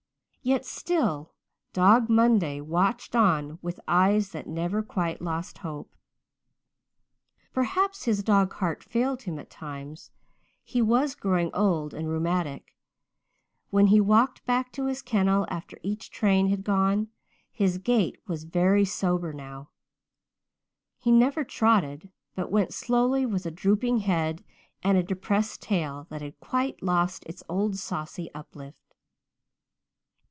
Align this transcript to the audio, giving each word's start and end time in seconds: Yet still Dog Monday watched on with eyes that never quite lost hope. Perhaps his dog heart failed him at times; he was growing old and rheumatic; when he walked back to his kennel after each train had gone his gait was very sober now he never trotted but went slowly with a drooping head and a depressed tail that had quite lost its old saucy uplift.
Yet 0.43 0.65
still 0.65 1.35
Dog 1.71 2.09
Monday 2.09 2.61
watched 2.61 3.15
on 3.15 3.59
with 3.61 3.79
eyes 3.87 4.31
that 4.31 4.47
never 4.47 4.81
quite 4.81 5.21
lost 5.21 5.59
hope. 5.59 5.93
Perhaps 7.53 8.05
his 8.05 8.23
dog 8.23 8.51
heart 8.53 8.83
failed 8.83 9.21
him 9.21 9.37
at 9.37 9.51
times; 9.51 10.09
he 10.63 10.81
was 10.81 11.13
growing 11.13 11.51
old 11.53 11.93
and 11.93 12.09
rheumatic; 12.09 12.75
when 13.69 13.85
he 13.87 14.01
walked 14.01 14.43
back 14.47 14.71
to 14.71 14.87
his 14.87 15.03
kennel 15.03 15.45
after 15.47 15.77
each 15.83 16.09
train 16.09 16.47
had 16.49 16.63
gone 16.63 17.09
his 17.51 17.77
gait 17.77 18.19
was 18.27 18.43
very 18.43 18.83
sober 18.83 19.31
now 19.31 19.69
he 20.97 21.11
never 21.11 21.43
trotted 21.43 22.09
but 22.33 22.51
went 22.51 22.73
slowly 22.73 23.27
with 23.27 23.45
a 23.45 23.51
drooping 23.51 23.99
head 23.99 24.43
and 24.81 24.97
a 24.97 25.03
depressed 25.03 25.61
tail 25.61 26.07
that 26.09 26.23
had 26.23 26.39
quite 26.39 26.81
lost 26.81 27.23
its 27.25 27.43
old 27.47 27.77
saucy 27.77 28.27
uplift. 28.33 28.79